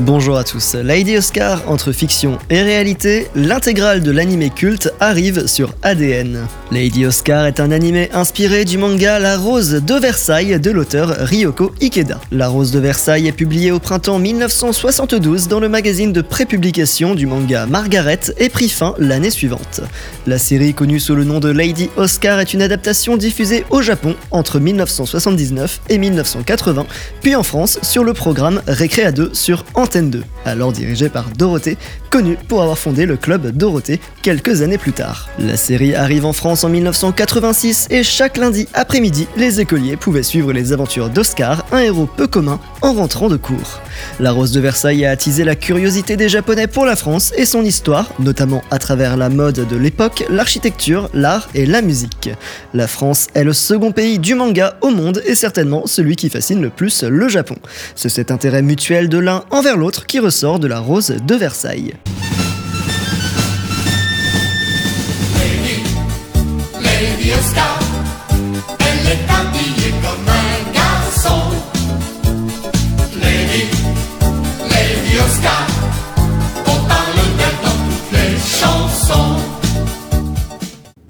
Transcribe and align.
Bonjour 0.00 0.38
à 0.38 0.44
tous. 0.44 0.76
Lady 0.76 1.18
Oscar 1.18 1.62
entre 1.66 1.92
fiction 1.92 2.38
et 2.48 2.62
réalité, 2.62 3.26
l'intégrale 3.34 4.02
de 4.02 4.10
l'animé 4.10 4.48
culte 4.48 4.90
arrive 4.98 5.46
sur 5.46 5.74
ADN. 5.82 6.46
Lady 6.72 7.04
Oscar 7.04 7.44
est 7.44 7.60
un 7.60 7.70
animé 7.70 8.08
inspiré 8.14 8.64
du 8.64 8.78
manga 8.78 9.18
La 9.18 9.36
Rose 9.36 9.82
de 9.84 9.94
Versailles 9.96 10.58
de 10.58 10.70
l'auteur 10.70 11.14
Ryoko 11.18 11.72
Ikeda. 11.82 12.18
La 12.32 12.48
Rose 12.48 12.70
de 12.70 12.78
Versailles 12.78 13.28
est 13.28 13.32
publiée 13.32 13.72
au 13.72 13.78
printemps 13.78 14.18
1972 14.18 15.48
dans 15.48 15.60
le 15.60 15.68
magazine 15.68 16.14
de 16.14 16.22
prépublication 16.22 17.14
du 17.14 17.26
manga 17.26 17.66
Margaret 17.66 18.20
et 18.38 18.48
prit 18.48 18.70
fin 18.70 18.94
l'année 18.98 19.30
suivante. 19.30 19.82
La 20.26 20.38
série 20.38 20.72
connue 20.72 21.00
sous 21.00 21.14
le 21.14 21.24
nom 21.24 21.40
de 21.40 21.50
Lady 21.50 21.90
Oscar 21.98 22.40
est 22.40 22.54
une 22.54 22.62
adaptation 22.62 23.18
diffusée 23.18 23.66
au 23.68 23.82
Japon 23.82 24.14
entre 24.30 24.60
1979 24.60 25.82
et 25.90 25.98
1980, 25.98 26.86
puis 27.20 27.36
en 27.36 27.42
France 27.42 27.78
sur 27.82 28.02
le 28.02 28.14
programme 28.14 28.62
Récréa 28.66 29.12
2 29.12 29.32
sur 29.34 29.66
Antenne 29.74 29.89
2, 29.98 30.22
alors 30.44 30.72
dirigé 30.72 31.08
par 31.08 31.30
Dorothée, 31.30 31.76
connue 32.10 32.36
pour 32.48 32.62
avoir 32.62 32.78
fondé 32.78 33.06
le 33.06 33.16
club 33.16 33.48
Dorothée 33.50 34.00
quelques 34.22 34.62
années 34.62 34.78
plus 34.78 34.92
tard. 34.92 35.28
La 35.38 35.56
série 35.56 35.94
arrive 35.94 36.24
en 36.24 36.32
France 36.32 36.64
en 36.64 36.68
1986 36.68 37.88
et 37.90 38.02
chaque 38.02 38.36
lundi 38.36 38.68
après-midi, 38.74 39.26
les 39.36 39.60
écoliers 39.60 39.96
pouvaient 39.96 40.22
suivre 40.22 40.52
les 40.52 40.72
aventures 40.72 41.10
d'Oscar, 41.10 41.64
un 41.72 41.80
héros 41.80 42.06
peu 42.06 42.26
commun, 42.26 42.60
en 42.82 42.92
rentrant 42.92 43.28
de 43.28 43.36
cours. 43.36 43.80
La 44.18 44.32
Rose 44.32 44.52
de 44.52 44.60
Versailles 44.60 45.04
a 45.04 45.10
attisé 45.10 45.44
la 45.44 45.56
curiosité 45.56 46.16
des 46.16 46.28
Japonais 46.28 46.66
pour 46.66 46.84
la 46.84 46.96
France 46.96 47.32
et 47.36 47.44
son 47.44 47.64
histoire, 47.64 48.12
notamment 48.18 48.62
à 48.70 48.78
travers 48.78 49.16
la 49.16 49.28
mode 49.28 49.66
de 49.68 49.76
l'époque, 49.76 50.24
l'architecture, 50.30 51.10
l'art 51.14 51.48
et 51.54 51.66
la 51.66 51.82
musique. 51.82 52.30
La 52.74 52.86
France 52.86 53.28
est 53.34 53.44
le 53.44 53.52
second 53.52 53.92
pays 53.92 54.18
du 54.18 54.34
manga 54.34 54.76
au 54.80 54.90
monde 54.90 55.22
et 55.26 55.34
certainement 55.34 55.86
celui 55.86 56.16
qui 56.16 56.30
fascine 56.30 56.62
le 56.62 56.70
plus 56.70 57.04
le 57.04 57.28
Japon. 57.28 57.56
C'est 57.94 58.08
cet 58.08 58.30
intérêt 58.30 58.62
mutuel 58.62 59.08
de 59.08 59.18
l'un 59.18 59.44
envers 59.50 59.76
l'autre 59.76 60.06
qui 60.06 60.18
ressort 60.18 60.58
de 60.58 60.66
la 60.66 60.78
Rose 60.78 61.14
de 61.26 61.34
Versailles. 61.34 61.94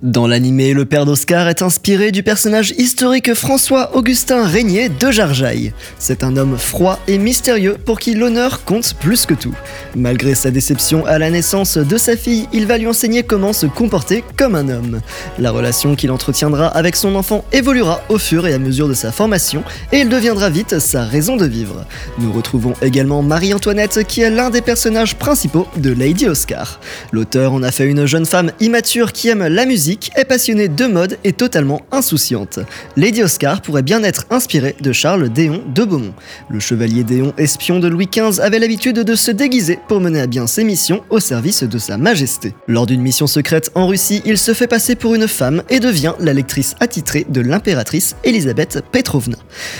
Dans 0.03 0.27
l'animé, 0.27 0.73
le 0.73 0.87
père 0.87 1.05
d'Oscar 1.05 1.47
est 1.48 1.61
inspiré 1.61 2.11
du 2.11 2.23
personnage 2.23 2.70
historique 2.79 3.34
François-Augustin 3.34 4.47
Régnier 4.47 4.89
de 4.89 5.11
Jarjaille. 5.11 5.75
C'est 5.98 6.25
un 6.25 6.39
homme 6.39 6.56
froid 6.56 6.98
et 7.06 7.19
mystérieux 7.19 7.77
pour 7.84 7.98
qui 7.98 8.15
l'honneur 8.15 8.65
compte 8.65 8.95
plus 8.95 9.27
que 9.27 9.34
tout. 9.34 9.55
Malgré 9.95 10.34
sa 10.34 10.51
déception 10.51 11.05
à 11.05 11.19
la 11.19 11.28
naissance 11.28 11.77
de 11.77 11.98
sa 11.98 12.17
fille, 12.17 12.48
il 12.55 12.67
va 12.67 12.78
lui 12.78 12.87
enseigner 12.87 13.25
comment 13.25 13.53
se 13.53 13.67
comporter 13.67 14.25
comme 14.39 14.55
un 14.55 14.71
homme. 14.71 15.03
La 15.39 15.51
relation 15.51 15.95
qu'il 15.95 16.12
entretiendra 16.12 16.69
avec 16.69 16.97
son 16.97 17.15
enfant 17.15 17.45
évoluera 17.53 18.01
au 18.09 18.17
fur 18.17 18.47
et 18.47 18.55
à 18.55 18.59
mesure 18.59 18.89
de 18.89 18.95
sa 18.95 19.12
formation 19.12 19.62
et 19.93 19.98
il 19.98 20.09
deviendra 20.09 20.48
vite 20.48 20.78
sa 20.78 21.05
raison 21.05 21.37
de 21.37 21.45
vivre. 21.45 21.84
Nous 22.19 22.33
retrouvons 22.33 22.73
également 22.81 23.21
Marie-Antoinette 23.21 24.05
qui 24.05 24.23
est 24.23 24.31
l'un 24.31 24.48
des 24.48 24.62
personnages 24.62 25.17
principaux 25.17 25.67
de 25.77 25.93
Lady 25.93 26.27
Oscar. 26.27 26.81
L'auteur 27.12 27.53
en 27.53 27.62
a 27.62 27.71
fait 27.71 27.84
une 27.84 28.06
jeune 28.06 28.25
femme 28.25 28.51
immature 28.61 29.12
qui 29.12 29.28
aime 29.28 29.47
la 29.47 29.67
musique, 29.67 29.90
est 30.17 30.25
passionnée 30.25 30.69
de 30.69 30.87
mode 30.87 31.19
et 31.25 31.33
totalement 31.33 31.81
insouciante. 31.91 32.59
Lady 32.97 33.23
Oscar 33.23 33.63
pourrait 33.63 33.83
bien 33.83 34.03
être 34.03 34.27
inspirée 34.31 34.77
de 34.81 34.93
Charles 34.93 35.29
Déon 35.29 35.63
de 35.75 35.85
Beaumont. 35.85 36.15
Le 36.49 36.61
chevalier 36.61 37.05
Déon, 37.05 37.33
espion 37.39 37.79
de 37.79 37.89
Louis 37.89 38.09
XV, 38.13 38.41
avait 38.41 38.59
l'habitude 38.59 39.01
de 39.01 39.15
se 39.15 39.31
déguiser 39.31 39.79
pour 39.89 40.00
mener 40.00 40.21
à 40.21 40.27
bien 40.27 40.47
ses 40.47 40.65
missions 40.65 41.03
au 41.11 41.21
service 41.21 41.62
de 41.62 41.79
sa 41.79 41.97
majesté. 41.97 42.55
Lors 42.69 42.87
d'une 42.87 43.00
mission 43.00 43.27
secrète 43.27 43.71
en 43.75 43.87
Russie, 43.87 44.23
il 44.25 44.39
se 44.39 44.55
fait 44.55 44.67
passer 44.67 44.95
pour 44.95 45.15
une 45.15 45.29
femme 45.29 45.62
et 45.69 45.81
devient 45.81 46.15
la 46.21 46.33
lectrice 46.33 46.75
attitrée 46.81 47.27
de 47.29 47.41
l'impératrice 47.41 48.17
Elisabeth 48.25 48.83
Petrovna. 48.93 49.37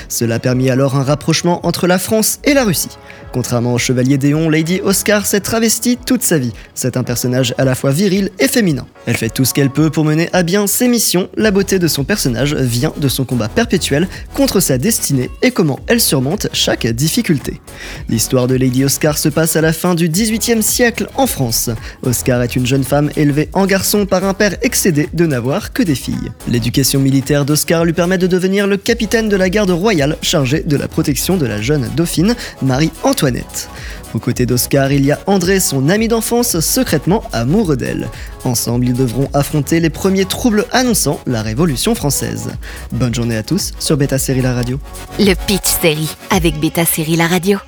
Cela 0.09 0.39
permit 0.39 0.71
alors 0.71 0.97
un 0.97 1.03
rapprochement 1.03 1.65
entre 1.67 1.87
la 1.87 1.99
France 1.99 2.41
et 2.45 2.55
la 2.55 2.65
Russie. 2.65 2.97
Contrairement 3.33 3.75
au 3.75 3.79
chevalier 3.79 4.19
Déon, 4.19 4.49
Lady 4.49 4.81
Oscar 4.83 5.25
s'est 5.25 5.41
travestie 5.41 5.97
toute 5.97 6.23
sa 6.23 6.39
vie. 6.39 6.53
C'est 6.75 6.97
un 6.97 7.05
personnage 7.05 7.55
à 7.59 7.65
la 7.65 7.75
fois 7.75 7.93
viril 7.93 8.31
et 8.39 8.49
féminin. 8.49 8.87
Elle 9.07 9.17
fait 9.17 9.29
tout 9.29 9.45
ce 9.45 9.55
qu'elle 9.55 9.71
peut 9.71 9.91
pour 9.91 10.00
mener 10.05 10.29
à 10.33 10.43
bien 10.43 10.67
ses 10.67 10.89
missions. 10.89 11.29
La 11.37 11.51
beauté 11.51 11.79
de 11.79 11.89
son 11.89 12.05
personnage 12.05 12.55
vient 12.55 12.93
de 12.97 13.09
son 13.09 13.25
combat 13.25 13.49
perpétuel 13.49 14.09
contre 14.35 14.61
sa 14.61 14.79
destinée 14.79 15.31
et 15.43 15.51
comment 15.51 15.81
elle 15.87 16.01
surmonte 16.01 16.49
chaque 16.53 16.87
difficulté. 16.87 17.61
L'histoire 18.09 18.47
de 18.47 18.55
Lady 18.55 18.85
Oscar 18.85 19.19
se 19.19 19.29
passe 19.29 19.57
à 19.57 19.61
la 19.61 19.73
fin 19.73 19.95
du 19.95 20.09
XVIIIe 20.09 20.63
siècle 20.63 21.09
en 21.17 21.27
France. 21.27 21.71
Oscar 22.03 22.43
est 22.43 22.57
une 22.57 22.67
jeune 22.67 22.85
femme 22.85 23.11
élevée 23.17 23.49
en 23.53 23.67
garçon 23.67 24.07
par 24.07 24.25
un 24.25 24.35
père 24.35 24.57
excédé 24.63 25.09
de 25.13 25.27
n'avoir 25.27 25.73
que 25.73 25.83
des 25.83 25.95
filles. 25.95 26.31
L'éducation 26.49 27.01
militaire 27.01 27.45
d'Oscar 27.45 27.85
lui 27.85 27.93
permet 27.93 28.19
de 28.19 28.27
devenir 28.27 28.67
le 28.67 28.77
capitaine 28.77 29.29
de 29.29 29.37
la 29.37 29.51
garde 29.51 29.71
royale 29.71 30.17
chargé 30.23 30.63
de 30.63 30.77
la 30.77 30.89
protection 30.89 31.37
de 31.37 31.47
la 31.47 31.61
jeune 31.61 31.89
dauphine 31.97 32.35
Marie-Antoinette. 32.63 33.69
Aux 34.15 34.19
côtés 34.19 34.47
d'Oscar, 34.47 34.93
il 34.93 35.05
y 35.05 35.13
a 35.13 35.21
André, 35.27 35.61
son 35.61 35.89
ami 35.89 36.09
d'enfance, 36.09 36.59
secrètement 36.61 37.23
amoureux 37.33 37.77
d'elle. 37.77 38.09
Ensemble, 38.45 38.87
ils 38.89 38.95
devront 38.95 39.29
affronter 39.33 39.81
les 39.81 39.91
premiers 39.91 40.25
troubles 40.25 40.67
annonçant 40.73 41.21
la 41.27 41.43
Révolution 41.43 41.95
française. 41.95 42.51
Bonne 42.93 43.15
journée 43.15 43.37
à 43.37 43.43
tous 43.43 43.73
sur 43.79 43.97
Beta 43.97 44.19
Série 44.19 44.43
La 44.43 44.55
Radio. 44.55 44.79
Le 45.19 45.35
Pitch 45.47 45.69
Série 45.81 46.11
avec 46.31 46.59
Beta 46.59 46.85
Série 46.85 47.17
La 47.17 47.29
Radio. 47.29 47.59